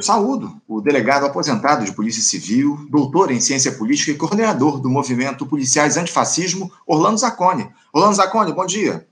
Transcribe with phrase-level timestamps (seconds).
[0.00, 4.88] Eu saúdo o delegado aposentado de Polícia Civil, doutor em Ciência Política e coordenador do
[4.88, 7.70] movimento Policiais Antifascismo, Orlando Zacconi.
[7.92, 9.06] Orlando Zacconi, bom dia.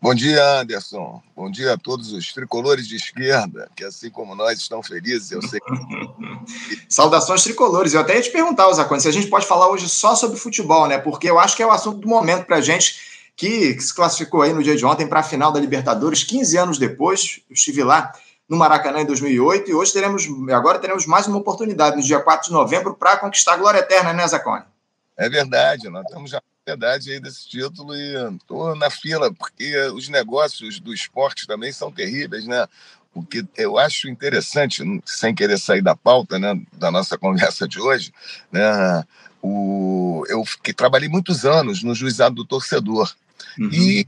[0.00, 1.20] Bom dia, Anderson.
[1.36, 5.42] Bom dia a todos os tricolores de esquerda, que assim como nós estão felizes, eu
[5.42, 5.60] sei.
[6.88, 7.92] Saudações tricolores.
[7.92, 10.88] Eu até ia te perguntar, Zacconi, se a gente pode falar hoje só sobre futebol,
[10.88, 10.96] né?
[10.96, 12.96] Porque eu acho que é o assunto do momento para a gente,
[13.36, 16.56] que, que se classificou aí no dia de ontem para a final da Libertadores, 15
[16.56, 17.40] anos depois.
[17.50, 18.14] Eu estive lá
[18.48, 22.48] no Maracanã em 2008 e hoje teremos, agora teremos mais uma oportunidade no dia 4
[22.48, 24.64] de novembro para conquistar a glória eterna, né, Zacone?
[25.16, 30.08] É verdade, nós estamos já verdade aí desse título e estou na fila, porque os
[30.08, 32.66] negócios do esporte também são terríveis, né?
[33.14, 37.80] O que eu acho interessante, sem querer sair da pauta né, da nossa conversa de
[37.80, 38.12] hoje,
[38.52, 39.04] né,
[39.40, 43.14] o, eu que trabalhei muitos anos no juizado do torcedor.
[43.58, 43.70] Uhum.
[43.72, 44.06] E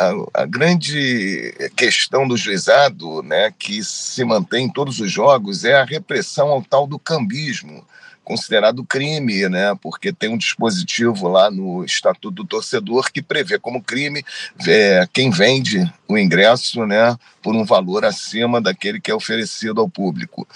[0.00, 5.74] a, a, grande questão do juizado, né, que se mantém em todos os jogos, é
[5.74, 7.84] a repressão ao tal do cambismo,
[8.24, 13.82] considerado crime, né, porque tem um dispositivo lá no Estatuto do Torcedor que prevê como
[13.82, 14.24] crime
[14.66, 19.88] é, quem vende o ingresso, né, por um valor acima daquele que é oferecido ao
[19.88, 20.46] público.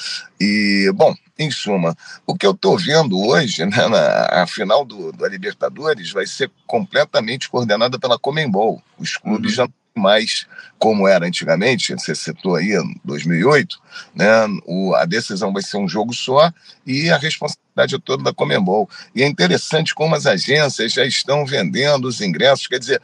[0.41, 1.96] E, bom, em suma,
[2.27, 6.50] o que eu estou vendo hoje, né, na, a final do, da Libertadores vai ser
[6.66, 8.83] completamente coordenada pela Comembol.
[8.98, 9.66] Os clubes uhum.
[9.66, 10.46] já mais
[10.77, 13.80] como era antigamente, você citou aí, em 2008,
[14.14, 14.27] né,
[14.66, 16.52] o, a decisão vai ser um jogo só
[16.84, 18.89] e a responsabilidade é toda da Comembol.
[19.14, 23.00] E é interessante como as agências já estão vendendo os ingressos, quer dizer,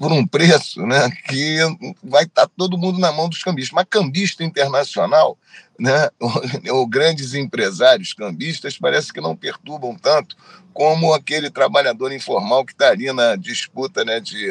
[0.00, 1.58] por um preço né, que
[2.02, 3.74] vai estar todo mundo na mão dos cambistas.
[3.74, 5.36] Mas cambista internacional,
[5.78, 6.08] né,
[6.72, 10.34] ou, grandes empresários cambistas, parece que não perturbam tanto
[10.72, 14.50] como aquele trabalhador informal que está ali na disputa né, de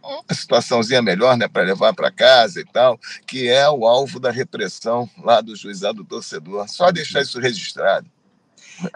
[0.00, 4.30] uma situaçãozinha melhor né, para levar para casa e tal, que é o alvo da
[4.30, 6.68] repressão lá do juizado do torcedor.
[6.68, 8.08] Só deixar isso registrado.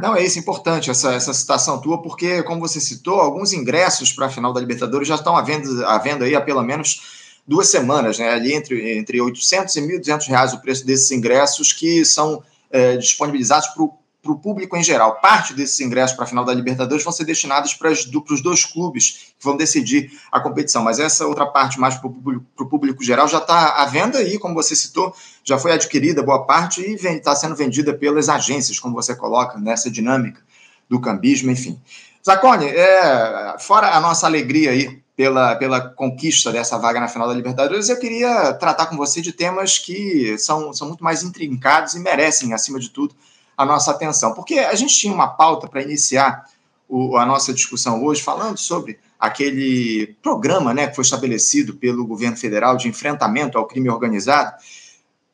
[0.00, 4.26] Não, é isso, importante essa, essa citação tua, porque, como você citou, alguns ingressos para
[4.26, 7.00] a final da Libertadores já estão à venda, à venda aí há pelo menos
[7.46, 8.28] duas semanas, né?
[8.30, 13.68] Ali entre, entre 800 e 1.200 reais o preço desses ingressos que são é, disponibilizados
[13.68, 13.92] para o
[14.28, 15.20] para o público em geral.
[15.20, 19.32] Parte desses ingressos para a final da Libertadores vão ser destinados para, os dois clubes
[19.38, 23.26] que vão decidir a competição, mas essa outra parte, mais para o público, público, geral,
[23.26, 27.34] já está à venda e, como você citou, já foi adquirida boa parte e está
[27.34, 30.42] sendo vendida pelas agências, como você coloca, nessa dinâmica
[30.88, 31.80] do cambismo, enfim.
[32.24, 37.34] Zacone, é, fora a nossa alegria aí pela, pela conquista dessa vaga na final da
[37.34, 42.00] Libertadores, eu queria tratar com você de temas que são, são muito mais intrincados e
[42.00, 43.14] merecem, acima de tudo,
[43.58, 44.32] a nossa atenção.
[44.32, 46.44] Porque a gente tinha uma pauta para iniciar
[46.88, 52.36] o, a nossa discussão hoje, falando sobre aquele programa né, que foi estabelecido pelo governo
[52.36, 54.54] federal de enfrentamento ao crime organizado.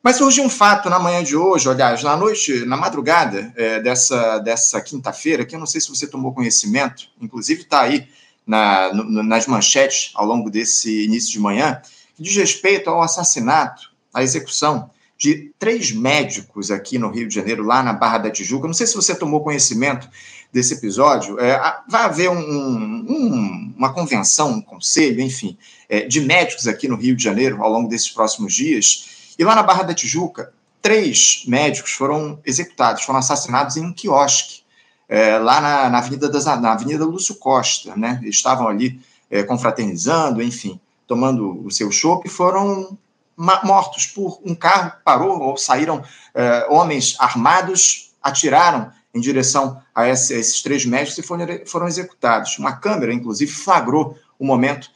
[0.01, 4.39] Mas surgiu um fato na manhã de hoje, aliás, na noite, na madrugada é, dessa,
[4.39, 8.07] dessa quinta-feira, que eu não sei se você tomou conhecimento, inclusive está aí
[8.45, 11.81] na, no, nas manchetes ao longo desse início de manhã,
[12.15, 17.63] que diz respeito ao assassinato, à execução de três médicos aqui no Rio de Janeiro,
[17.63, 18.67] lá na Barra da Tijuca.
[18.67, 20.09] Não sei se você tomou conhecimento
[20.51, 21.39] desse episódio.
[21.39, 26.95] É, vai haver um, um, uma convenção, um conselho, enfim, é, de médicos aqui no
[26.95, 29.33] Rio de Janeiro ao longo desses próximos dias.
[29.37, 34.63] E lá na Barra da Tijuca, três médicos foram executados, foram assassinados em um quiosque,
[35.07, 37.95] é, lá na, na, Avenida das, na Avenida Lúcio Costa.
[37.95, 38.19] Né?
[38.21, 38.99] Eles estavam ali
[39.29, 42.97] é, confraternizando, enfim, tomando o seu chopp e foram
[43.37, 46.03] mortos por um carro parou ou saíram
[46.33, 52.57] eh, homens armados, atiraram em direção a, esse, esses três médicos e foram, foram executados.
[52.57, 54.89] Uma câmera, inclusive, flagrou o momento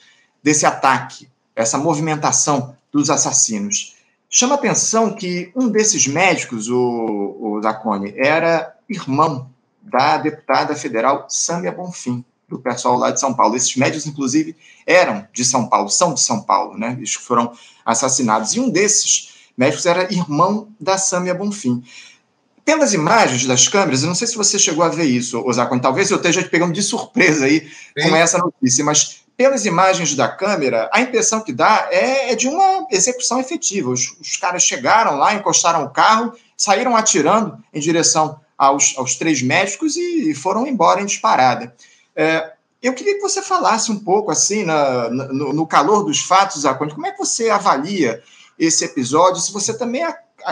[0.43, 3.95] desse ataque, essa movimentação dos assassinos.
[4.29, 9.49] Chama atenção que um desses médicos, o, o Zacone, era irmão
[9.81, 13.55] da deputada federal Sâmia Bonfim do pessoal lá de São Paulo.
[13.55, 14.55] Esses médicos, inclusive,
[14.85, 16.95] eram de São Paulo, são de São Paulo, né?
[16.97, 17.53] Eles foram
[17.85, 18.53] assassinados.
[18.55, 21.83] E um desses médicos era irmão da Sâmia Bonfim.
[22.65, 26.11] Pelas imagens das câmeras, eu não sei se você chegou a ver isso, Osakon, talvez
[26.11, 27.67] eu esteja te pegando de surpresa aí
[27.97, 28.09] Sim.
[28.09, 32.47] com essa notícia, mas pelas imagens da câmera, a impressão que dá é, é de
[32.47, 33.89] uma execução efetiva.
[33.89, 39.41] Os, os, caras chegaram lá, encostaram o carro, saíram atirando em direção aos, aos três
[39.41, 41.73] médicos e, e foram embora em disparada.
[42.19, 42.51] É,
[42.81, 46.93] eu queria que você falasse um pouco, assim, na, no, no, calor dos fatos, Aconte,
[46.93, 48.21] como é que você avalia
[48.59, 50.03] esse episódio, se você também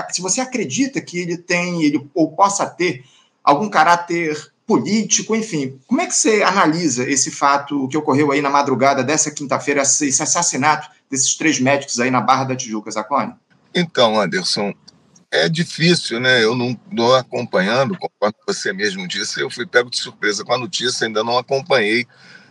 [0.10, 3.04] se você acredita que ele tem, ele, ou possa ter
[3.44, 8.50] algum caráter político, enfim, como é que você analisa esse fato que ocorreu aí na
[8.50, 13.34] madrugada dessa quinta-feira, esse assassinato desses três médicos aí na Barra da Tijuca, Zacone?
[13.76, 14.74] Então, Anderson,
[15.38, 16.44] é difícil, né?
[16.44, 20.58] Eu não estou acompanhando, conforme você mesmo disse, eu fui pego de surpresa com a
[20.58, 22.06] notícia, ainda não acompanhei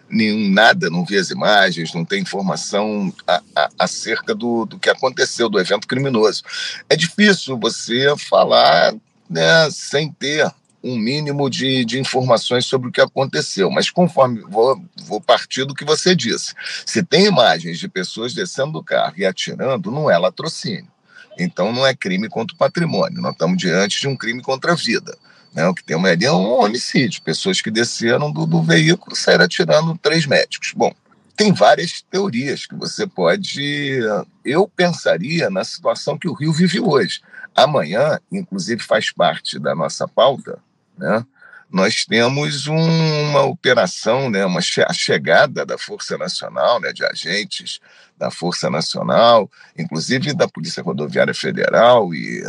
[0.09, 4.89] nenhum, nada, não vi as imagens, não tem informação a, a, acerca do, do que
[4.89, 6.43] aconteceu, do evento criminoso.
[6.89, 8.95] É difícil você falar
[9.29, 10.51] né, sem ter
[10.83, 15.75] um mínimo de, de informações sobre o que aconteceu, mas conforme vou, vou partir do
[15.75, 16.55] que você disse,
[16.85, 20.96] se tem imagens de pessoas descendo do carro e atirando, não é latrocínio.
[21.39, 24.75] Então não é crime contra o patrimônio, nós estamos diante de um crime contra a
[24.75, 25.17] vida.
[25.53, 25.67] Né?
[25.67, 29.45] O que tem uma ideia é um homicídio, pessoas que desceram do, do veículo saíram
[29.45, 30.73] atirando três médicos.
[30.75, 30.93] Bom,
[31.37, 34.01] tem várias teorias que você pode.
[34.45, 37.21] Eu pensaria na situação que o Rio vive hoje.
[37.55, 40.59] Amanhã, inclusive, faz parte da nossa pauta,
[40.97, 41.25] né?
[41.71, 47.81] Nós temos uma operação, né, uma che a chegada da Força Nacional, né, de agentes
[48.17, 52.43] da Força Nacional, inclusive da Polícia Rodoviária Federal e,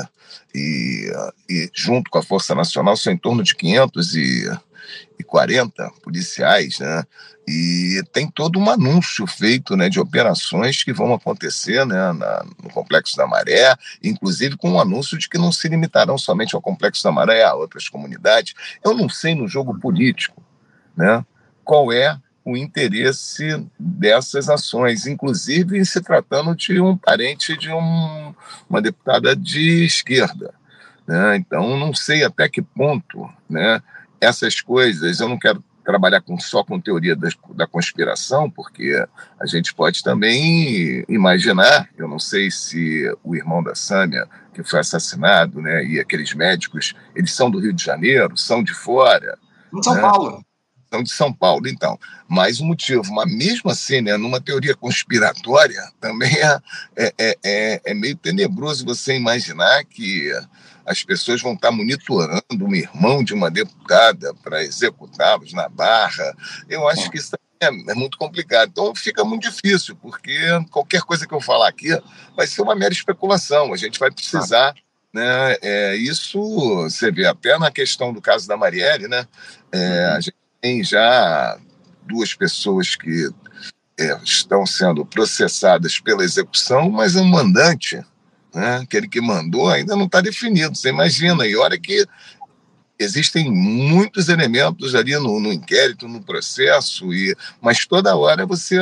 [0.54, 1.12] e,
[1.50, 3.56] e junto com a Força Nacional são em torno de
[5.28, 7.04] 540 policiais, né,
[7.48, 12.70] e tem todo um anúncio feito né, de operações que vão acontecer né, na, no
[12.70, 17.04] Complexo da Maré, inclusive com um anúncio de que não se limitarão somente ao Complexo
[17.04, 18.54] da Maré, a outras comunidades.
[18.84, 20.44] Eu não sei no jogo político
[20.96, 21.26] né,
[21.64, 28.34] qual é o interesse dessas ações, inclusive se tratando de um parente de um,
[28.70, 30.54] uma deputada de esquerda.
[31.06, 31.38] Né?
[31.38, 33.82] Então, não sei até que ponto né,
[34.20, 38.94] essas coisas, eu não quero trabalhar com, só com teoria da, da, conspiração, porque
[39.40, 44.82] a gente pode também imaginar, eu não sei se o irmão da Sâmia, que foi
[44.82, 49.38] assassinado, né, e aqueles médicos, eles são do Rio de Janeiro, são de fora.
[49.72, 50.02] De São né?
[50.02, 50.46] Paulo.
[50.90, 51.98] São de São Paulo, então.
[52.28, 53.04] Mais um motivo.
[53.14, 59.16] Mas mesmo assim, né, numa teoria conspiratória, também é, é, é, é meio tenebroso você
[59.16, 60.32] imaginar que
[60.88, 66.34] as pessoas vão estar monitorando um irmão de uma deputada para executá-los na barra.
[66.70, 68.70] Eu acho que isso é, é, muito complicado.
[68.70, 70.40] Então fica muito difícil, porque
[70.72, 71.90] qualquer coisa que eu falar aqui
[72.38, 73.74] vai ser uma mera especulação.
[73.74, 74.74] A gente vai precisar.
[75.14, 75.58] Né?
[75.62, 76.40] É, isso
[76.84, 79.28] você vê até na questão do caso da Marielle, né?
[79.72, 81.58] É, a gente tem já
[82.06, 83.30] duas pessoas que
[84.00, 88.02] é, estão sendo processadas pela execução, mas o mandante
[88.54, 88.78] né?
[88.84, 90.76] aquele que mandou, ainda não está definido.
[90.76, 92.06] Você imagina, e olha que
[93.00, 98.80] existem muitos elementos ali no, no inquérito, no processo, e mas toda hora você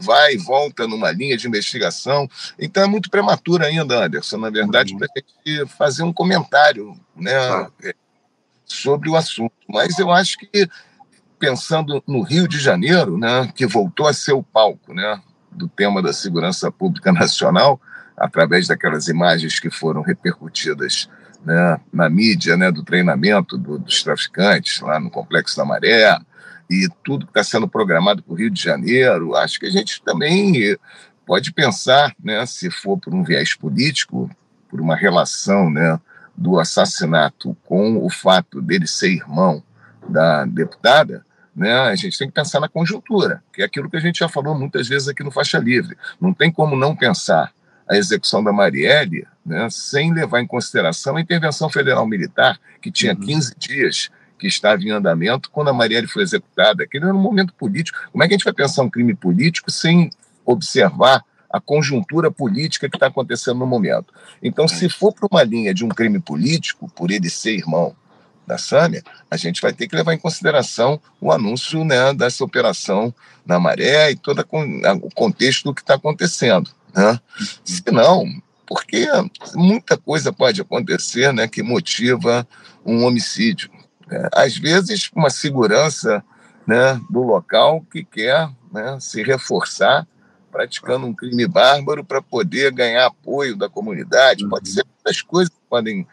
[0.00, 2.28] vai e volta numa linha de investigação.
[2.58, 4.98] Então é muito prematuro ainda, Anderson, na verdade, uhum.
[4.98, 7.68] para a gente fazer um comentário né, ah.
[8.64, 9.54] sobre o assunto.
[9.68, 10.68] Mas eu acho que,
[11.38, 15.20] pensando no Rio de Janeiro, né, que voltou a ser o palco né,
[15.50, 17.80] do tema da segurança pública nacional,
[18.20, 21.08] através daquelas imagens que foram repercutidas
[21.44, 26.18] né, na mídia, né, do treinamento do, dos traficantes lá no Complexo da Maré,
[26.70, 30.02] e tudo que está sendo programado para o Rio de Janeiro, acho que a gente
[30.02, 30.76] também
[31.24, 34.30] pode pensar, né, se for por um viés político,
[34.68, 35.98] por uma relação né,
[36.36, 39.62] do assassinato com o fato dele ser irmão
[40.08, 41.24] da deputada,
[41.56, 44.28] né, a gente tem que pensar na conjuntura, que é aquilo que a gente já
[44.28, 45.96] falou muitas vezes aqui no Faixa Livre.
[46.20, 47.52] Não tem como não pensar
[47.88, 53.16] a execução da Marielle, né, sem levar em consideração a intervenção federal militar, que tinha
[53.16, 53.54] 15 uhum.
[53.58, 56.84] dias que estava em andamento quando a Marielle foi executada.
[56.84, 57.98] Aquele era um momento político.
[58.12, 60.10] Como é que a gente vai pensar um crime político sem
[60.44, 64.12] observar a conjuntura política que está acontecendo no momento?
[64.42, 67.96] Então, se for para uma linha de um crime político, por ele ser irmão
[68.46, 73.12] da Sâmia, a gente vai ter que levar em consideração o anúncio né, dessa operação
[73.44, 76.70] na Maré e todo o contexto do que está acontecendo.
[76.98, 77.20] Né?
[77.64, 78.26] Se não,
[78.66, 79.06] porque
[79.54, 82.46] muita coisa pode acontecer né, que motiva
[82.84, 83.70] um homicídio.
[84.08, 84.28] Né?
[84.34, 86.24] Às vezes, uma segurança
[86.66, 90.06] né, do local que quer né, se reforçar
[90.50, 94.48] praticando um crime bárbaro para poder ganhar apoio da comunidade.
[94.48, 94.74] Pode uhum.
[94.74, 96.06] ser muitas coisas que podem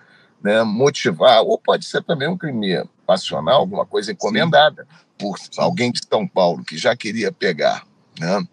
[0.44, 5.06] né, motivar, ou pode ser também um crime passional, alguma coisa encomendada Sim.
[5.18, 7.84] por alguém de São Paulo que já queria pegar
[8.20, 8.46] né,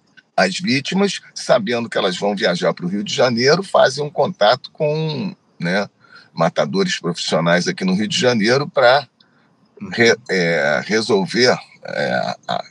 [0.44, 4.70] as vítimas, sabendo que elas vão viajar para o Rio de Janeiro, fazem um contato
[4.72, 5.88] com né,
[6.32, 9.06] matadores profissionais aqui no Rio de Janeiro para
[9.92, 12.64] re, é, resolver é, a,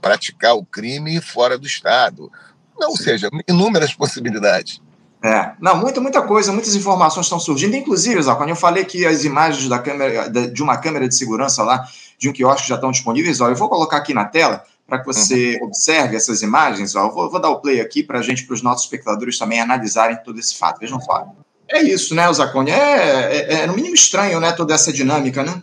[0.00, 2.30] praticar o crime fora do Estado.
[2.78, 4.80] Não, ou seja, inúmeras possibilidades.
[5.24, 7.74] É, não, muita, muita coisa, muitas informações estão surgindo.
[7.74, 11.62] Inclusive, Zé, quando eu falei que as imagens da câmera, de uma câmera de segurança
[11.64, 15.00] lá, de um quiosque já estão disponíveis, olha, eu vou colocar aqui na tela para
[15.00, 15.66] que você uhum.
[15.66, 16.94] observe essas imagens.
[16.94, 19.60] Ó, vou, vou, dar o play aqui para a gente, para os nossos espectadores também
[19.60, 20.78] analisarem todo esse fato.
[20.78, 21.26] Vejam só.
[21.68, 22.70] É isso, né, Zacone?
[22.70, 25.62] É, é, é, no mínimo estranho, né, toda essa dinâmica, né?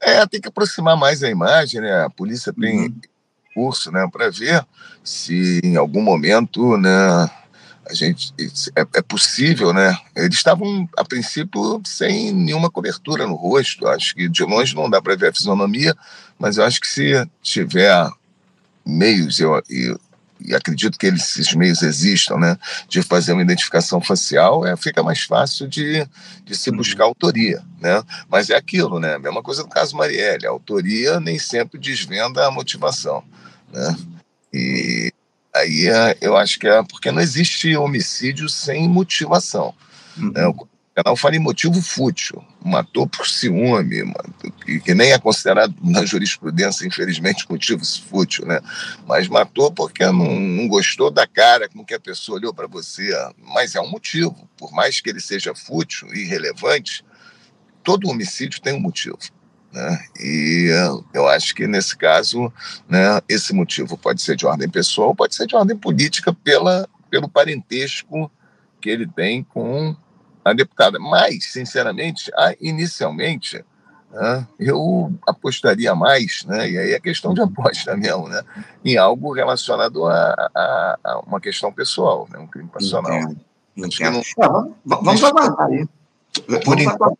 [0.00, 2.04] É, tem que aproximar mais a imagem, né?
[2.04, 3.00] A polícia tem uhum.
[3.54, 4.64] curso, né, para ver
[5.02, 7.28] se em algum momento, né,
[7.88, 8.32] a gente
[8.76, 9.96] é, é, possível, né?
[10.14, 13.86] Eles estavam a princípio sem nenhuma cobertura no rosto.
[13.86, 15.94] Acho que de longe não dá para ver a fisionomia,
[16.38, 18.10] mas eu acho que se tiver
[18.86, 20.00] meios, eu, eu
[20.38, 25.02] e acredito que eles, esses meios existam, né, de fazer uma identificação facial, é, fica
[25.02, 26.06] mais fácil de,
[26.44, 26.76] de se uhum.
[26.76, 28.02] buscar autoria, né?
[28.28, 29.14] Mas é aquilo, né?
[29.14, 33.24] A mesma coisa no caso Marielle, a autoria nem sempre desvenda a motivação,
[33.72, 33.96] né?
[34.52, 35.10] E
[35.56, 39.74] Aí é, eu acho que é porque não existe homicídio sem motivação.
[40.16, 40.32] Uhum.
[40.32, 40.46] Né?
[40.46, 44.14] O canal fala em motivo fútil, matou por ciúme,
[44.64, 48.60] que, que nem é considerado na jurisprudência, infelizmente, motivo fútil, né?
[49.06, 53.12] Mas matou porque não, não gostou da cara com que a pessoa olhou para você.
[53.36, 57.04] Mas é um motivo, por mais que ele seja fútil e irrelevante,
[57.84, 59.18] todo homicídio tem um motivo.
[59.70, 59.98] Né?
[60.18, 60.70] E
[61.12, 62.50] eu acho que nesse caso,
[62.88, 67.28] né, esse motivo pode ser de ordem pessoal, pode ser de ordem política pela, pelo
[67.28, 68.32] parentesco
[68.80, 69.94] que ele tem com
[70.50, 70.98] a deputada.
[70.98, 73.64] Mas, sinceramente, inicialmente,
[74.58, 78.42] eu apostaria mais, né, e aí é questão de aposta mesmo, né,
[78.84, 83.12] em algo relacionado a, a, a uma questão pessoal, né, um crime passional.
[83.12, 83.40] Entendo.
[83.76, 84.22] Entendo.
[84.38, 84.74] Não...
[84.84, 85.86] vamos, vamos aguardar aí.
[86.64, 87.18] Por enquanto.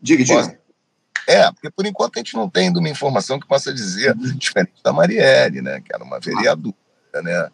[0.00, 0.58] Diga, diga.
[1.26, 4.36] É, porque por enquanto a gente não tem uma informação que possa dizer, uhum.
[4.36, 6.76] diferente da Marielle, né, que era uma vereadora,
[7.22, 7.48] né,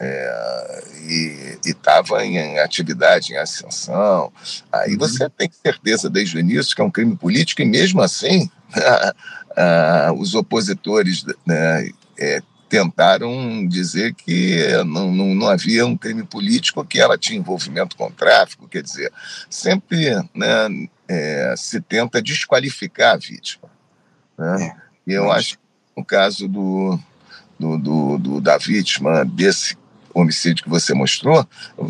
[0.00, 4.32] é, e estava em atividade, em ascensão.
[4.72, 4.98] Aí uhum.
[4.98, 8.50] você tem certeza desde o início que é um crime político, e mesmo assim,
[10.16, 17.00] os opositores né, é, tentaram dizer que não, não, não, havia um crime político, que
[17.00, 19.12] ela tinha envolvimento com tráfico, quer dizer,
[19.50, 23.68] sempre né, é, se tenta desqualificar a vítima.
[24.38, 24.64] Né?
[24.64, 25.60] É, e eu acho que
[25.96, 26.98] no caso do,
[27.60, 29.76] do, do, do, da vítima desse
[30.14, 31.46] homicídio que você mostrou,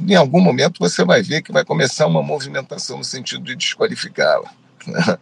[0.07, 4.53] em algum momento você vai ver que vai começar uma movimentação no sentido de desqualificá-la.
[4.87, 5.19] Né?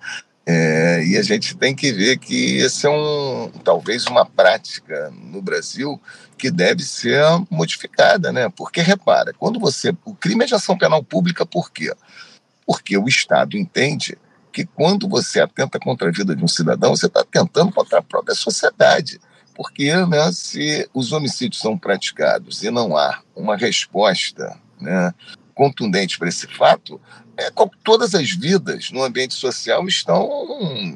[0.51, 5.43] É, e a gente tem que ver que esse é um talvez uma prática no
[5.43, 6.01] Brasil
[6.39, 8.49] que deve ser modificada, né?
[8.57, 11.93] Porque repara, quando você o crime é de ação penal pública, por quê?
[12.67, 14.17] Porque o Estado entende
[14.51, 18.03] que quando você atenta contra a vida de um cidadão, você está atentando contra a
[18.03, 19.21] própria sociedade.
[19.59, 25.13] Porque né, se os homicídios são praticados e não há uma resposta né,
[25.53, 27.01] contundente para esse fato,
[27.37, 27.51] é,
[27.83, 30.29] todas as vidas no ambiente social estão,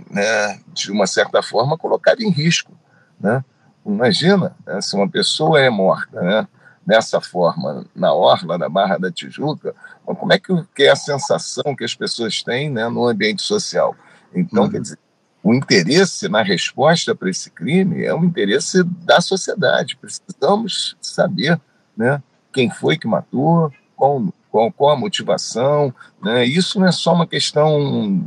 [0.08, 2.70] né, de uma certa forma, colocadas em risco.
[3.18, 3.44] Né?
[3.84, 6.46] Imagina né, se uma pessoa é morta né,
[6.86, 11.74] dessa forma na orla da Barra da Tijuca, como é que, que é a sensação
[11.76, 13.96] que as pessoas têm né, no ambiente social?
[14.32, 14.70] Então, uhum.
[14.70, 14.98] quer dizer,
[15.42, 19.96] o interesse na resposta para esse crime é um interesse da sociedade.
[19.96, 21.60] Precisamos saber
[21.96, 22.22] né,
[22.52, 26.44] quem foi que matou, qual qual, qual a motivação, né?
[26.44, 28.22] Isso não é só uma questão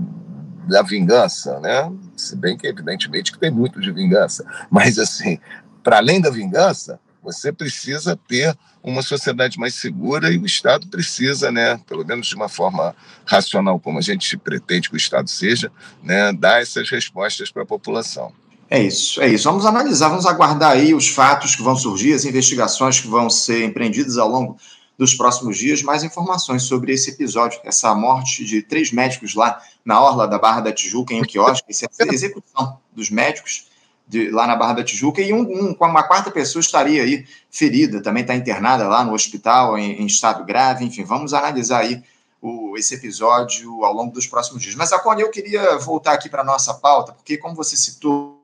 [0.68, 1.92] da vingança, né?
[2.18, 5.38] Se bem que evidentemente que tem muito de vingança, mas assim,
[5.84, 11.52] para além da vingança, você precisa ter uma sociedade mais segura e o Estado precisa,
[11.52, 15.72] né, pelo menos de uma forma racional, como a gente pretende que o Estado seja,
[16.04, 18.32] né, dar essas respostas para a população.
[18.70, 19.46] É isso, é isso.
[19.46, 23.64] Vamos analisar, vamos aguardar aí os fatos que vão surgir, as investigações que vão ser
[23.64, 24.58] empreendidas ao longo
[24.98, 30.00] dos próximos dias mais informações sobre esse episódio, essa morte de três médicos lá na
[30.00, 33.66] orla da Barra da Tijuca, em um quiosque, essa execução dos médicos
[34.08, 38.02] de, lá na Barra da Tijuca, e um, um, uma quarta pessoa estaria aí ferida,
[38.02, 42.04] também está internada lá no hospital em, em, estado grave, enfim, vamos analisar aí
[42.42, 44.76] o, esse episódio ao longo dos próximos dias.
[44.76, 48.36] Mas, Acone, eu queria voltar aqui para a nossa pauta, porque como você citou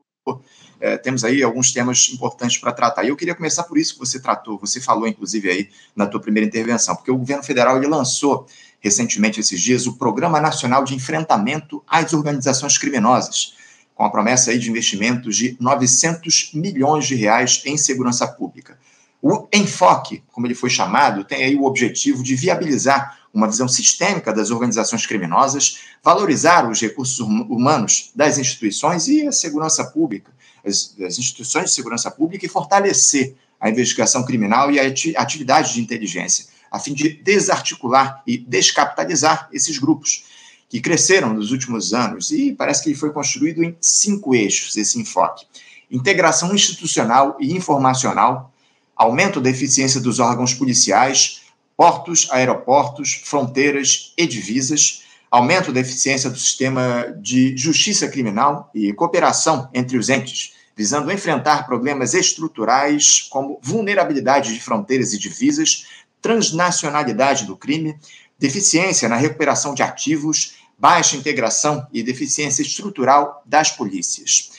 [0.82, 3.04] é, temos aí alguns temas importantes para tratar.
[3.04, 6.20] E eu queria começar por isso que você tratou, você falou, inclusive, aí na tua
[6.20, 8.46] primeira intervenção, porque o governo federal ele lançou
[8.80, 13.54] recentemente, esses dias, o Programa Nacional de Enfrentamento às Organizações Criminosas,
[13.94, 18.78] com a promessa aí de investimentos de 900 milhões de reais em segurança pública.
[19.20, 24.32] O enfoque, como ele foi chamado, tem aí o objetivo de viabilizar uma visão sistêmica
[24.32, 30.32] das organizações criminosas, valorizar os recursos hum, humanos das instituições e a segurança pública,
[30.64, 35.80] as, as instituições de segurança pública e fortalecer a investigação criminal e a atividade de
[35.80, 40.24] inteligência, a fim de desarticular e descapitalizar esses grupos
[40.72, 45.44] que cresceram nos últimos anos e parece que foi construído em cinco eixos esse enfoque:
[45.90, 48.50] integração institucional e informacional,
[48.96, 51.42] aumento da eficiência dos órgãos policiais,
[51.76, 59.68] portos, aeroportos, fronteiras e divisas, aumento da eficiência do sistema de justiça criminal e cooperação
[59.74, 65.84] entre os entes, visando enfrentar problemas estruturais como vulnerabilidade de fronteiras e divisas,
[66.22, 67.94] transnacionalidade do crime,
[68.38, 74.50] deficiência na recuperação de ativos, baixa integração e deficiência estrutural das polícias.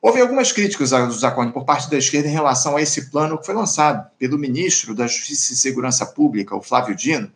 [0.00, 3.44] Houve algumas críticas ao Zacone por parte da esquerda em relação a esse plano que
[3.44, 7.30] foi lançado pelo ministro da Justiça e Segurança Pública, o Flávio Dino.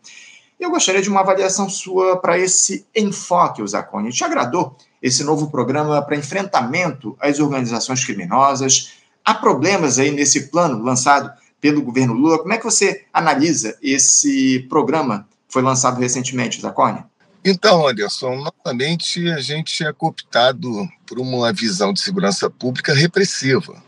[0.59, 4.11] Eu gostaria de uma avaliação sua para esse enfoque, Zacone.
[4.11, 8.93] Te agradou esse novo programa para enfrentamento às organizações criminosas?
[9.23, 12.39] Há problemas aí nesse plano lançado pelo governo Lula?
[12.39, 17.05] Como é que você analisa esse programa que foi lançado recentemente, Zacone?
[17.47, 23.83] Então, Anderson, novamente a gente é cooptado por uma visão de segurança pública repressiva.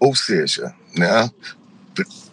[0.00, 1.30] Ou seja, né,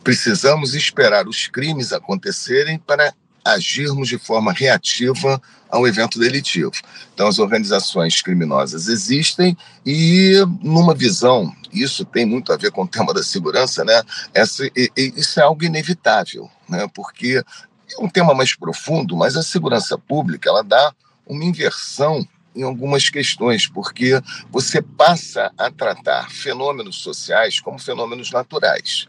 [0.04, 3.14] precisamos esperar os crimes acontecerem para
[3.46, 6.72] agirmos de forma reativa ao evento delitivo.
[7.14, 9.56] Então, as organizações criminosas existem
[9.86, 14.02] e, numa visão, isso tem muito a ver com o tema da segurança, né?
[14.34, 14.64] Essa,
[14.98, 16.88] isso é algo inevitável, né?
[16.92, 17.44] Porque
[17.94, 20.94] é um tema mais profundo, mas a segurança pública ela dá
[21.26, 29.08] uma inversão em algumas questões, porque você passa a tratar fenômenos sociais como fenômenos naturais.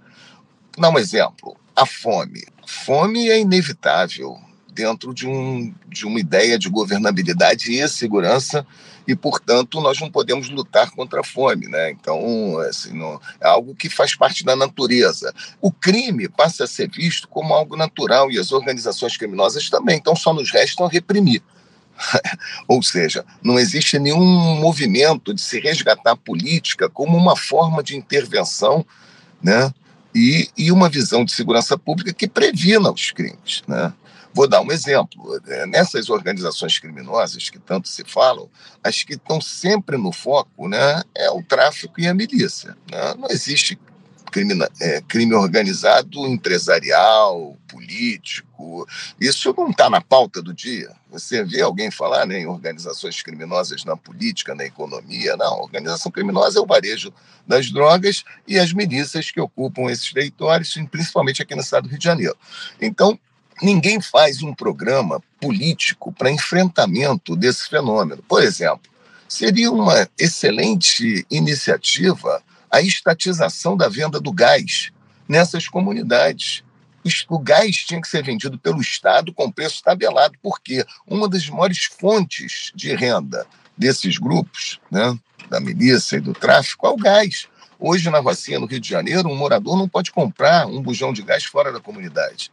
[0.74, 2.44] Vou dar um exemplo: a fome.
[2.66, 4.36] Fome é inevitável
[4.72, 8.66] dentro de, um, de uma ideia de governabilidade e segurança
[9.06, 11.68] e, portanto, nós não podemos lutar contra a fome.
[11.68, 11.90] Né?
[11.90, 15.32] Então, assim, não, é algo que faz parte da natureza.
[15.60, 19.96] O crime passa a ser visto como algo natural e as organizações criminosas também.
[19.96, 21.42] Então, só nos restam reprimir.
[22.68, 27.96] Ou seja, não existe nenhum movimento de se resgatar a política como uma forma de
[27.96, 28.84] intervenção
[29.42, 29.72] né?
[30.14, 33.62] e, e uma visão de segurança pública que previna os crimes.
[33.66, 33.92] Né?
[34.36, 35.40] Vou dar um exemplo.
[35.46, 38.50] É, nessas organizações criminosas que tanto se falam,
[38.84, 42.76] as que estão sempre no foco né, é o tráfico e a milícia.
[42.92, 43.14] Né?
[43.18, 43.78] Não existe
[44.30, 48.86] crime, é, crime organizado empresarial, político.
[49.18, 50.90] Isso não está na pauta do dia.
[51.10, 55.34] Você vê alguém falar né, em organizações criminosas na política, na economia.
[55.38, 57.10] Não, organização criminosa é o varejo
[57.46, 61.98] das drogas e as milícias que ocupam esses territórios, principalmente aqui no estado do Rio
[61.98, 62.36] de Janeiro.
[62.78, 63.18] Então,
[63.62, 68.22] ninguém faz um programa político para enfrentamento desse fenômeno.
[68.28, 68.90] Por exemplo,
[69.28, 74.90] seria uma excelente iniciativa a estatização da venda do gás
[75.28, 76.62] nessas comunidades.
[77.28, 81.84] O gás tinha que ser vendido pelo Estado com preço tabelado, porque uma das maiores
[81.84, 83.46] fontes de renda
[83.78, 85.16] desses grupos, né,
[85.48, 87.46] da milícia e do tráfico, é o gás.
[87.78, 91.22] Hoje, na vacina no Rio de Janeiro, um morador não pode comprar um bujão de
[91.22, 92.50] gás fora da comunidade.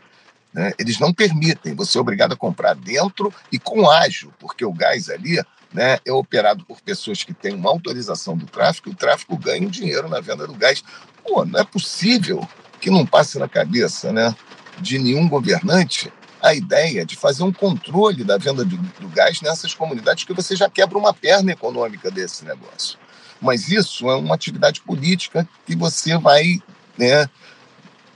[0.54, 0.72] Né?
[0.78, 5.10] Eles não permitem, você é obrigado a comprar dentro e com ágio, porque o gás
[5.10, 5.42] ali
[5.74, 9.68] né, é operado por pessoas que têm uma autorização do tráfico e o tráfico ganha
[9.68, 10.84] dinheiro na venda do gás.
[11.24, 12.48] Pô, não é possível
[12.80, 14.36] que não passe na cabeça né,
[14.80, 19.74] de nenhum governante a ideia de fazer um controle da venda do, do gás nessas
[19.74, 23.00] comunidades que você já quebra uma perna econômica desse negócio.
[23.42, 26.62] Mas isso é uma atividade política que você vai
[26.98, 27.30] né,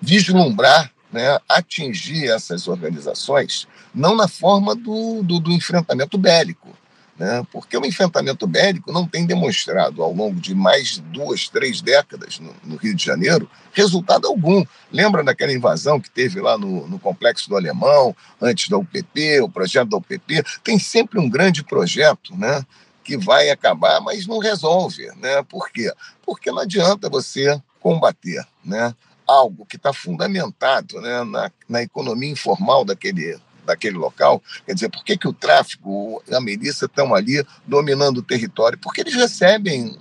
[0.02, 6.76] vislumbrar né, atingir essas organizações não na forma do, do, do enfrentamento bélico,
[7.18, 11.82] né, porque o enfrentamento bélico não tem demonstrado ao longo de mais de duas, três
[11.82, 14.64] décadas no, no, Rio de Janeiro resultado algum.
[14.92, 19.50] Lembra daquela invasão que teve lá no, no Complexo do Alemão, antes da UPP, o
[19.50, 20.44] projeto da UPP?
[20.64, 22.64] Tem sempre um grande projeto, né?
[23.08, 25.42] que vai acabar, mas não resolve, né?
[25.44, 25.90] Por quê?
[26.26, 28.94] Porque não adianta você combater, né?
[29.28, 34.42] Algo que está fundamentado né, na, na economia informal daquele, daquele local.
[34.66, 38.78] Quer dizer, por que, que o tráfico, a milícia estão ali dominando o território?
[38.78, 39.98] Porque eles recebem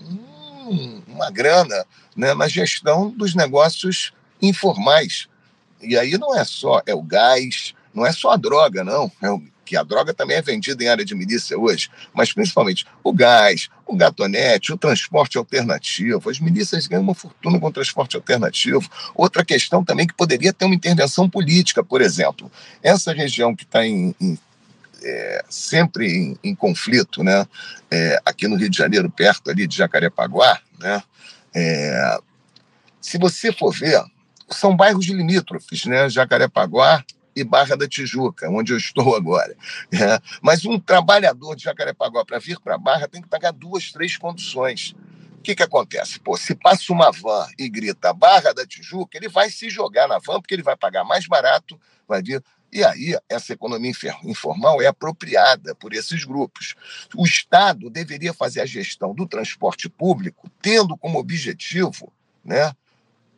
[0.66, 1.84] hum, uma grana
[2.16, 5.28] né, na gestão dos negócios informais.
[5.82, 9.10] E aí não é só é o gás, não é só a droga, não.
[9.20, 12.86] É o, que a droga também é vendida em área de milícia hoje, mas principalmente
[13.02, 16.30] o gás, o gatonete, o transporte alternativo.
[16.30, 18.88] As milícias ganham uma fortuna com o transporte alternativo.
[19.14, 22.50] Outra questão também que poderia ter uma intervenção política, por exemplo.
[22.82, 24.38] Essa região que está em, em
[25.02, 27.46] é, sempre em, em, conflito, né?
[27.90, 31.02] É, aqui no Rio de Janeiro, perto ali de Jacarepaguá, né?
[31.54, 32.18] É,
[33.00, 34.02] se você for ver,
[34.48, 36.08] são bairros limítrofes, né?
[36.08, 37.04] Jacarepaguá
[37.36, 39.54] e Barra da Tijuca, onde eu estou agora.
[39.92, 44.16] É, mas um trabalhador de Jacarepaguá para vir para Barra tem que pagar duas, três
[44.16, 44.96] condições
[45.46, 46.18] que, que acontece?
[46.18, 50.18] Pô, se passa uma van e grita Barra da Tijuca, ele vai se jogar na
[50.18, 52.42] van porque ele vai pagar mais barato, vai vir.
[52.72, 53.92] E aí, essa economia
[54.24, 56.74] informal é apropriada por esses grupos.
[57.14, 62.12] O Estado deveria fazer a gestão do transporte público, tendo como objetivo
[62.44, 62.72] né,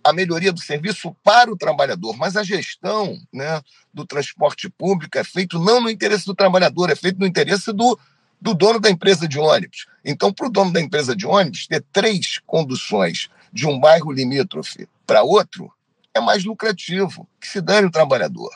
[0.09, 3.61] a melhoria do serviço para o trabalhador, mas a gestão né,
[3.92, 7.99] do transporte público é feita não no interesse do trabalhador, é feito no interesse do,
[8.40, 9.87] do dono da empresa de ônibus.
[10.05, 14.88] Então, para o dono da empresa de ônibus, ter três conduções de um bairro limítrofe
[15.07, 15.73] para outro
[16.14, 18.51] é mais lucrativo, que se dane o trabalhador.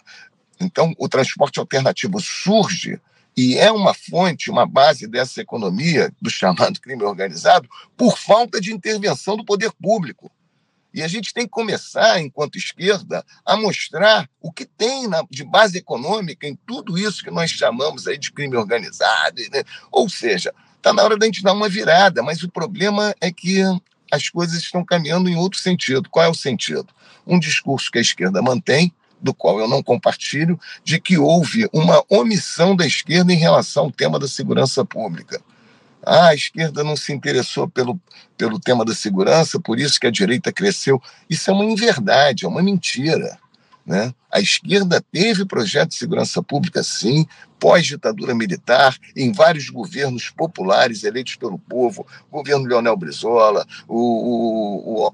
[0.61, 3.01] Então, o transporte alternativo surge
[3.37, 8.73] e é uma fonte, uma base dessa economia, do chamado crime organizado, por falta de
[8.73, 10.31] intervenção do poder público.
[10.95, 15.45] E a gente tem que começar, enquanto esquerda, a mostrar o que tem na, de
[15.45, 19.41] base econômica em tudo isso que nós chamamos aí de crime organizado.
[19.51, 19.65] Né?
[19.91, 23.63] Ou seja, está na hora da gente dar uma virada, mas o problema é que
[24.11, 26.11] as coisas estão caminhando em outro sentido.
[26.11, 26.89] Qual é o sentido?
[27.27, 32.05] Um discurso que a esquerda mantém, do qual eu não compartilho, de que houve uma
[32.09, 35.41] omissão da esquerda em relação ao tema da segurança pública.
[36.05, 38.01] Ah, a esquerda não se interessou pelo,
[38.37, 41.01] pelo tema da segurança, por isso que a direita cresceu.
[41.31, 43.39] Isso é uma inverdade, é uma mentira.
[43.85, 44.13] Né?
[44.31, 47.27] A esquerda teve projeto de segurança pública, sim,
[47.59, 55.13] pós-ditadura militar, em vários governos populares eleitos pelo povo, governo Leonel Brizola, o, o, o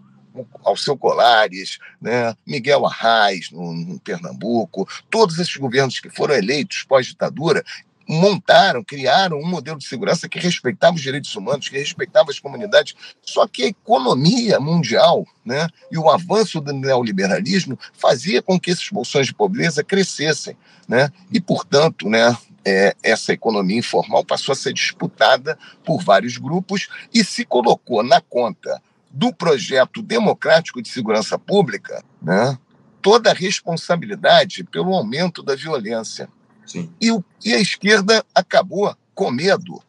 [0.65, 7.65] Alceu Colares, né, Miguel Arraes, no, no, Pernambuco, todos esses governos que foram eleitos pós-ditadura
[8.09, 12.95] montaram, criaram um modelo de segurança que respeitava os direitos humanos, que respeitava as comunidades.
[13.23, 18.89] Só que a economia mundial né, e o avanço do neoliberalismo fazia com que esses
[18.89, 20.57] bolsões de pobreza crescessem.
[20.89, 21.13] Né?
[21.31, 27.23] E, portanto, né, é, essa economia informal passou a ser disputada por vários grupos e
[27.23, 32.59] se colocou na conta do projeto democrático de segurança pública né,
[33.01, 36.29] toda a responsabilidade pelo aumento da violência.
[37.01, 39.83] E, o, e a esquerda acabou com medo,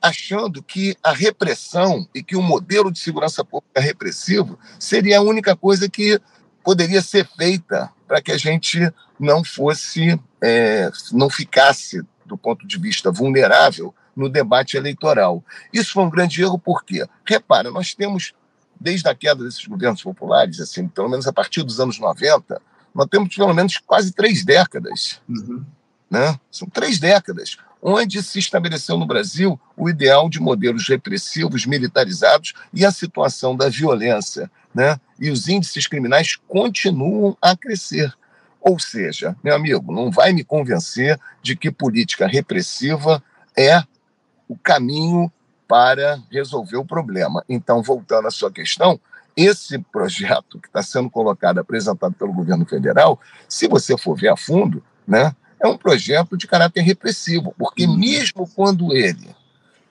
[0.00, 5.54] achando que a repressão e que o modelo de segurança pública repressivo seria a única
[5.54, 6.20] coisa que
[6.64, 12.78] poderia ser feita para que a gente não fosse, é, não ficasse, do ponto de
[12.78, 15.44] vista vulnerável, no debate eleitoral.
[15.72, 18.32] Isso foi um grande erro, porque, repara, nós temos,
[18.80, 22.60] desde a queda desses governos populares, assim, pelo menos a partir dos anos 90,
[22.94, 25.64] nós temos pelo menos quase três décadas uhum
[26.10, 26.38] né?
[26.50, 32.84] São três décadas onde se estabeleceu no Brasil o ideal de modelos repressivos, militarizados e
[32.84, 34.50] a situação da violência.
[34.74, 35.00] Né?
[35.18, 38.12] E os índices criminais continuam a crescer.
[38.60, 43.22] Ou seja, meu amigo, não vai me convencer de que política repressiva
[43.56, 43.82] é
[44.46, 45.32] o caminho
[45.66, 47.42] para resolver o problema.
[47.48, 49.00] Então, voltando à sua questão,
[49.36, 53.18] esse projeto que está sendo colocado, apresentado pelo governo federal,
[53.48, 57.96] se você for ver a fundo, né, é um projeto de caráter repressivo, porque uhum.
[57.96, 59.28] mesmo quando ele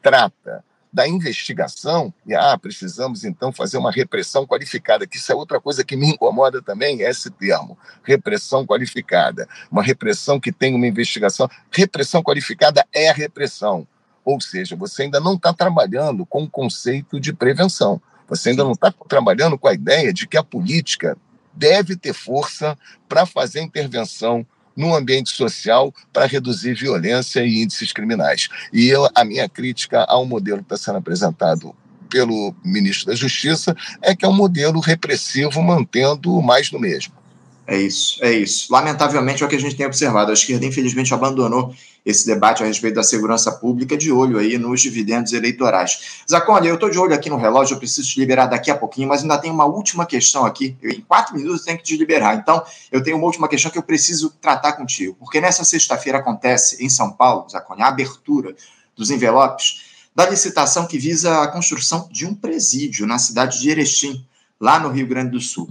[0.02, 5.62] trata da investigação, e ah, precisamos então fazer uma repressão qualificada, que isso é outra
[5.62, 9.48] coisa que me incomoda também, é esse termo, repressão qualificada.
[9.72, 11.48] Uma repressão que tem uma investigação.
[11.72, 13.88] Repressão qualificada é repressão.
[14.26, 18.02] Ou seja, você ainda não está trabalhando com o conceito de prevenção.
[18.28, 21.16] Você ainda não está trabalhando com a ideia de que a política
[21.54, 22.78] deve ter força
[23.08, 24.46] para fazer intervenção
[24.80, 28.48] no ambiente social para reduzir violência e índices criminais.
[28.72, 31.76] E eu, a minha crítica ao modelo que está sendo apresentado
[32.10, 37.19] pelo ministro da Justiça é que é um modelo repressivo mantendo mais do mesmo.
[37.72, 38.74] É isso, é isso.
[38.74, 40.32] Lamentavelmente é o que a gente tem observado.
[40.32, 41.72] A esquerda, infelizmente, abandonou
[42.04, 46.24] esse debate a respeito da segurança pública de olho aí nos dividendos eleitorais.
[46.28, 49.08] Zacone, eu estou de olho aqui no relógio, eu preciso te liberar daqui a pouquinho,
[49.08, 50.76] mas ainda tem uma última questão aqui.
[50.82, 52.38] Eu, em quatro minutos eu tenho que te liberar.
[52.38, 55.16] Então, eu tenho uma última questão que eu preciso tratar contigo.
[55.20, 58.56] Porque nessa sexta-feira acontece em São Paulo, Zacone, a abertura
[58.98, 64.26] dos envelopes da licitação que visa a construção de um presídio na cidade de Erechim,
[64.60, 65.70] lá no Rio Grande do Sul.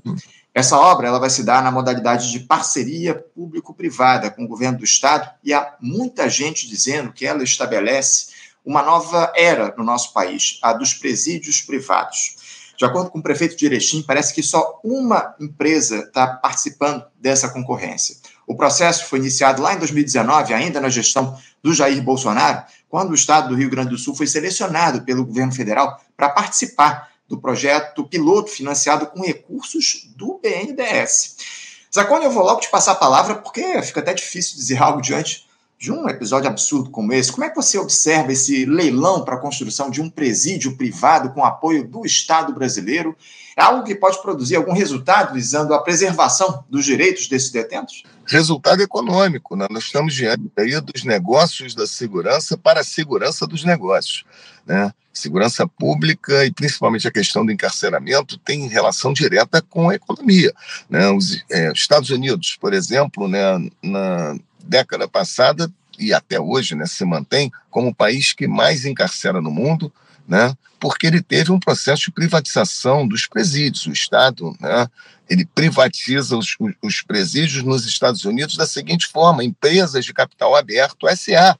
[0.54, 4.84] Essa obra ela vai se dar na modalidade de parceria público-privada com o governo do
[4.84, 8.28] estado e há muita gente dizendo que ela estabelece
[8.64, 12.37] uma nova era no nosso país, a dos presídios privados.
[12.76, 17.48] De acordo com o prefeito de Erechim, parece que só uma empresa está participando dessa
[17.48, 18.16] concorrência.
[18.46, 23.14] O processo foi iniciado lá em 2019, ainda na gestão do Jair Bolsonaro, quando o
[23.14, 28.04] estado do Rio Grande do Sul foi selecionado pelo governo federal para participar do projeto
[28.04, 31.36] piloto financiado com recursos do BNDES.
[31.94, 35.46] Zacone, eu vou logo te passar a palavra, porque fica até difícil dizer algo diante
[35.78, 39.40] de um episódio absurdo como esse, como é que você observa esse leilão para a
[39.40, 43.16] construção de um presídio privado com apoio do Estado brasileiro?
[43.56, 48.02] É algo que pode produzir algum resultado visando a preservação dos direitos desses detentos?
[48.28, 49.56] Resultado econômico.
[49.56, 49.66] Né?
[49.70, 54.24] Nós estamos diante aí dos negócios da segurança para a segurança dos negócios.
[54.66, 54.92] Né?
[55.12, 60.52] Segurança pública e principalmente a questão do encarceramento tem relação direta com a economia.
[60.88, 61.08] Né?
[61.10, 63.40] Os é, Estados Unidos, por exemplo, né,
[63.82, 64.36] na,
[64.68, 69.50] década passada e até hoje né, se mantém como o país que mais encarcera no
[69.50, 69.92] mundo,
[70.28, 73.86] né, porque ele teve um processo de privatização dos presídios.
[73.86, 74.86] O Estado né,
[75.28, 81.06] ele privatiza os, os presídios nos Estados Unidos da seguinte forma: empresas de capital aberto,
[81.16, 81.58] SA,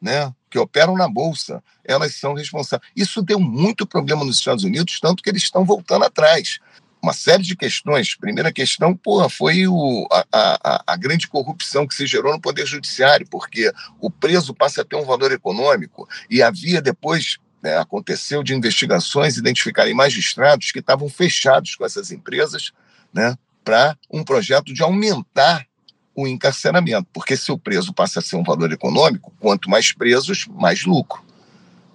[0.00, 2.88] né, que operam na Bolsa, elas são responsáveis.
[2.94, 6.60] Isso deu muito problema nos Estados Unidos, tanto que eles estão voltando atrás
[7.04, 8.16] uma série de questões.
[8.16, 12.66] Primeira questão, porra, foi o, a, a, a, grande corrupção que se gerou no Poder
[12.66, 17.36] Judiciário, porque o preso passa a ter um valor econômico e havia depois.
[17.64, 22.72] Né, aconteceu de investigações identificarem magistrados que estavam fechados com essas empresas
[23.10, 25.66] né, para um projeto de aumentar
[26.14, 30.46] o encarceramento, porque se o preso passa a ser um valor econômico, quanto mais presos,
[30.46, 31.24] mais lucro.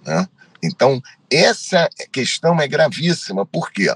[0.04, 0.28] Né?
[0.60, 3.94] Então, essa questão é gravíssima, por quê?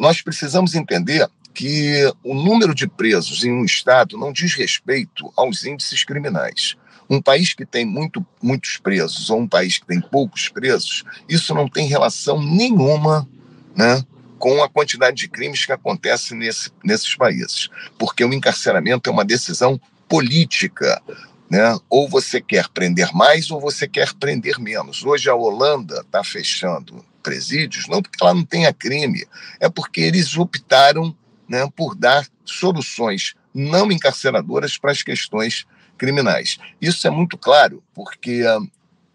[0.00, 5.62] nós precisamos entender que o número de presos em um estado não diz respeito aos
[5.62, 6.74] índices criminais.
[7.10, 11.52] Um país que tem muito, muitos presos ou um país que tem poucos presos, isso
[11.52, 13.28] não tem relação nenhuma
[13.76, 14.04] né,
[14.38, 17.68] com a quantidade de crimes que acontecem nesse, nesses países.
[17.98, 21.02] Porque o encarceramento é uma decisão política.
[21.50, 21.76] Né?
[21.88, 25.04] Ou você quer prender mais ou você quer prender menos.
[25.04, 29.26] Hoje a Holanda está fechando presídios, não porque ela não tenha crime,
[29.58, 31.14] é porque eles optaram
[31.48, 35.66] né, por dar soluções não encarceradoras para as questões
[36.00, 36.56] criminais.
[36.80, 38.66] Isso é muito claro, porque uh,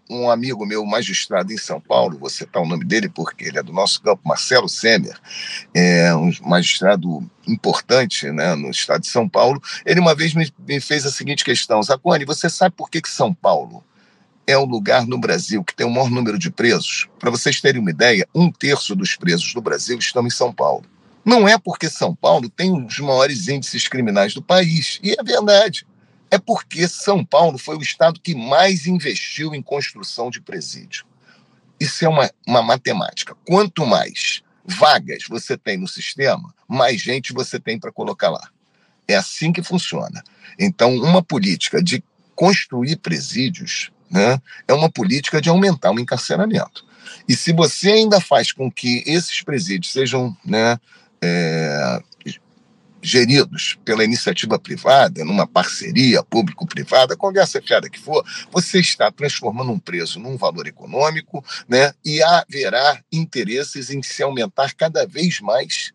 [0.08, 3.64] um amigo meu, magistrado em São Paulo, vou citar o nome dele porque ele é
[3.64, 5.20] do nosso campo, Marcelo Semer,
[5.74, 10.80] é um magistrado importante né, no estado de São Paulo, ele uma vez me, me
[10.80, 13.84] fez a seguinte questão, Zacone, você sabe por que, que São Paulo
[14.46, 17.08] é o lugar no Brasil que tem o maior número de presos.
[17.18, 20.86] Para vocês terem uma ideia, um terço dos presos do Brasil estão em São Paulo.
[21.26, 25.88] Não é porque São Paulo tem os maiores índices criminais do país, e é verdade.
[26.36, 31.06] É porque São Paulo foi o estado que mais investiu em construção de presídio.
[31.80, 33.34] Isso é uma, uma matemática.
[33.48, 38.50] Quanto mais vagas você tem no sistema, mais gente você tem para colocar lá.
[39.08, 40.22] É assim que funciona.
[40.60, 42.04] Então, uma política de
[42.36, 46.86] construir presídios né, é uma política de aumentar o encarceramento.
[47.30, 50.78] E se você ainda faz com que esses presídios sejam né,
[51.22, 52.04] é,
[53.06, 59.80] geridos pela iniciativa privada, numa parceria público-privada, conversa fiada que for, você está transformando um
[59.80, 61.94] preso num valor econômico, né?
[62.04, 65.92] E haverá interesses em se aumentar cada vez mais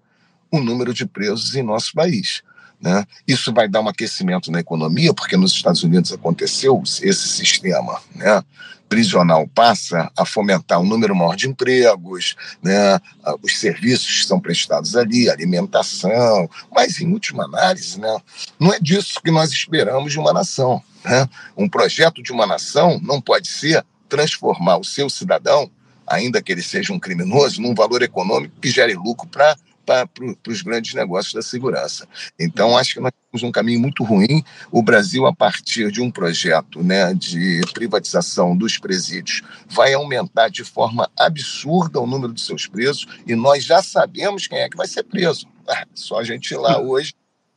[0.51, 2.43] o número de presos em nosso país.
[2.81, 3.05] Né?
[3.29, 8.43] Isso vai dar um aquecimento na economia, porque nos Estados Unidos aconteceu esse sistema né?
[8.91, 13.01] Prisional passa a fomentar um número maior de empregos, né?
[13.41, 18.19] os serviços que são prestados ali, alimentação, mas em última análise, né?
[18.59, 20.83] não é disso que nós esperamos de uma nação.
[21.05, 21.29] Né?
[21.57, 25.71] Um projeto de uma nação não pode ser transformar o seu cidadão,
[26.05, 29.57] ainda que ele seja um criminoso, num valor econômico que gere lucro para
[29.91, 32.07] para os grandes negócios da segurança.
[32.39, 34.43] Então, acho que nós temos um caminho muito ruim.
[34.71, 40.65] O Brasil, a partir de um projeto né, de privatização dos presídios, vai aumentar de
[40.65, 44.87] forma absurda o número de seus presos, e nós já sabemos quem é que vai
[44.87, 45.47] ser preso.
[45.69, 47.15] Ah, só a gente ir lá hoje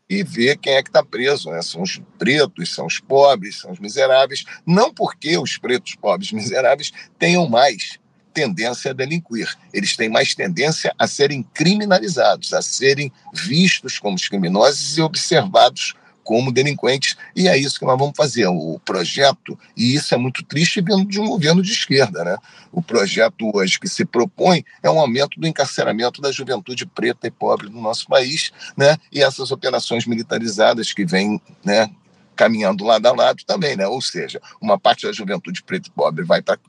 [0.09, 1.49] e ver quem é que está preso.
[1.49, 1.61] Né?
[1.61, 4.43] São os pretos, são os pobres, são os miseráveis.
[4.65, 7.99] Não porque os pretos, pobres, miseráveis tenham mais,
[8.33, 9.55] tendência a delinquir.
[9.73, 16.51] Eles têm mais tendência a serem criminalizados, a serem vistos como criminosos e observados como
[16.51, 17.15] delinquentes.
[17.35, 18.47] E é isso que nós vamos fazer.
[18.47, 22.37] O projeto, e isso é muito triste vindo de um governo de esquerda, né?
[22.71, 27.31] O projeto hoje que se propõe é um aumento do encarceramento da juventude preta e
[27.31, 28.97] pobre no nosso país, né?
[29.11, 31.89] E essas operações militarizadas que vêm, né,
[32.35, 33.87] caminhando lado a lado também, né?
[33.87, 36.59] Ou seja, uma parte da juventude preta e pobre vai para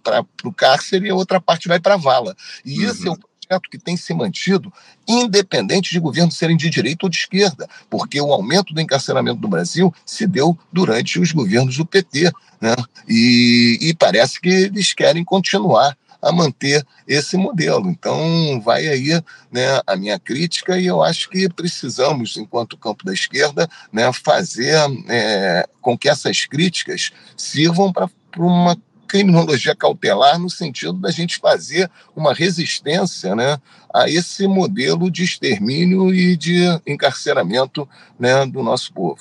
[0.44, 2.37] o cárcere e a outra parte vai para a vala.
[2.64, 2.90] E uhum.
[2.90, 4.72] esse é o projeto que tem se mantido,
[5.07, 9.48] independente de governos serem de direita ou de esquerda, porque o aumento do encarceramento do
[9.48, 12.74] Brasil se deu durante os governos do PT, né?
[13.09, 17.88] E, e parece que eles querem continuar a manter esse modelo.
[17.90, 23.12] Então, vai aí né, a minha crítica, e eu acho que precisamos, enquanto campo da
[23.12, 24.74] esquerda, né, fazer
[25.08, 28.08] é, com que essas críticas sirvam para
[28.38, 33.58] uma criminologia cautelar no sentido da gente fazer uma resistência né,
[33.92, 39.18] a esse modelo de extermínio e de encarceramento né, do nosso povo.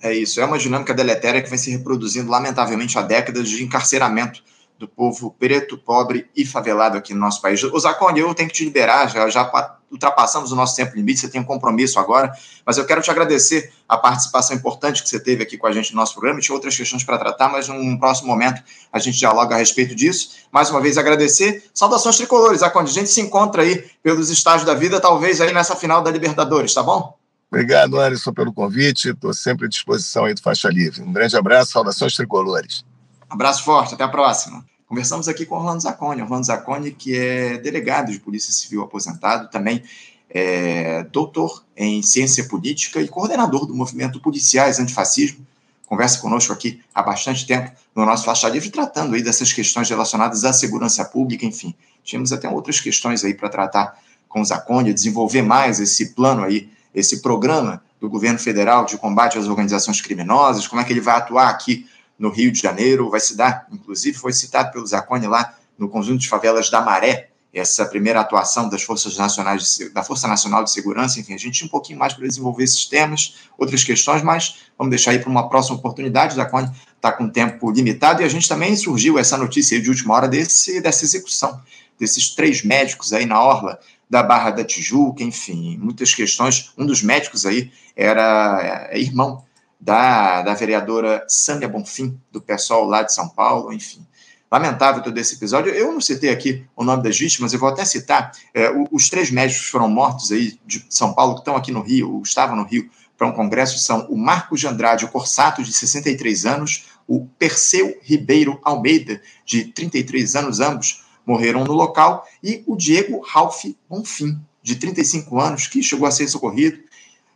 [0.00, 4.42] É isso, é uma dinâmica deletéria que vem se reproduzindo, lamentavelmente, há décadas de encarceramento
[4.78, 7.62] do povo preto, pobre e favelado aqui no nosso país.
[7.62, 9.44] O Zacone, eu tenho que te liberar, já, já
[9.90, 12.32] ultrapassamos o nosso tempo limite, você tem um compromisso agora,
[12.64, 15.92] mas eu quero te agradecer a participação importante que você teve aqui com a gente
[15.92, 16.40] no nosso programa.
[16.40, 18.62] Tinha outras questões para tratar, mas num próximo momento
[18.92, 20.30] a gente dialoga a respeito disso.
[20.50, 21.64] Mais uma vez agradecer.
[21.72, 22.88] Saudações tricolores, Zacone.
[22.88, 26.74] A gente se encontra aí pelos estágios da vida, talvez aí nessa final da Libertadores,
[26.74, 27.16] tá bom?
[27.50, 29.10] Obrigado, Alisson, pelo convite.
[29.10, 31.00] Estou sempre à disposição aí do Faixa Livre.
[31.00, 32.84] Um grande abraço, saudações tricolores.
[33.28, 34.64] Abraço forte, até a próxima.
[34.86, 39.82] Conversamos aqui com Orlando Zacconi, Orlando Zacconi, que é delegado de Polícia Civil aposentado, também
[40.30, 45.44] é doutor em ciência política e coordenador do movimento Policiais Antifascismo.
[45.86, 50.44] Conversa conosco aqui há bastante tempo no nosso Faixa Livre, tratando aí dessas questões relacionadas
[50.44, 51.74] à segurança pública, enfim.
[52.04, 56.68] Tínhamos até outras questões aí para tratar com o Zacconi, desenvolver mais esse plano aí,
[56.94, 61.16] esse programa do governo federal de combate às organizações criminosas, como é que ele vai
[61.16, 65.54] atuar aqui no Rio de Janeiro, vai se dar, inclusive foi citado pelo Zacone lá
[65.78, 70.28] no conjunto de favelas da Maré, essa primeira atuação das Forças Nacionais, de, da Força
[70.28, 73.82] Nacional de Segurança, enfim, a gente tinha um pouquinho mais para desenvolver esses temas, outras
[73.82, 78.20] questões, mas vamos deixar aí para uma próxima oportunidade, o Zacone está com tempo limitado,
[78.20, 81.58] e a gente também surgiu essa notícia de última hora desse, dessa execução,
[81.98, 87.02] desses três médicos aí na orla da Barra da Tijuca, enfim, muitas questões, um dos
[87.02, 89.45] médicos aí era é, irmão
[89.78, 94.04] da, da vereadora Sânia Bonfim, do pessoal lá de São Paulo, enfim.
[94.50, 95.72] Lamentável todo esse episódio.
[95.72, 98.32] Eu não citei aqui o nome das vítimas, eu vou até citar.
[98.54, 102.14] É, os três médicos foram mortos aí de São Paulo, que estão aqui no Rio,
[102.14, 106.44] ou estavam no Rio, para um congresso, são o Marcos de Andrade Corsato, de 63
[106.44, 113.20] anos, o Perseu Ribeiro Almeida, de 33 anos, ambos morreram no local, e o Diego
[113.20, 116.78] Ralph Bonfim, de 35 anos, que chegou a ser socorrido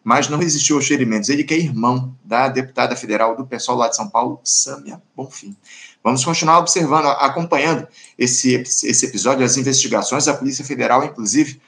[0.03, 1.29] mas não resistiu aos ferimentos.
[1.29, 5.57] Ele que é irmão da deputada federal do pessoal lá de São Paulo, Sâmia Bonfim.
[6.03, 7.87] Vamos continuar observando, acompanhando
[8.19, 10.27] esse, esse episódio, as investigações.
[10.27, 11.61] A Polícia Federal, inclusive,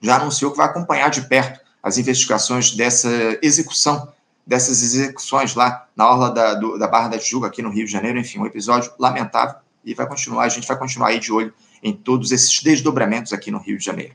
[0.00, 3.08] já anunciou que vai acompanhar de perto as investigações dessa
[3.40, 4.12] execução,
[4.46, 7.92] dessas execuções lá na orla da, do, da Barra da Tijuca, aqui no Rio de
[7.92, 8.18] Janeiro.
[8.18, 11.92] Enfim, um episódio lamentável e vai continuar, a gente vai continuar aí de olho em
[11.92, 14.14] todos esses desdobramentos aqui no Rio de Janeiro.